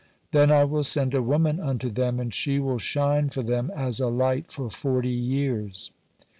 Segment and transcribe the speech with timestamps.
[0.31, 3.99] Then I will send a woman unto them, and she will shine for them as
[3.99, 5.91] a light for forty years."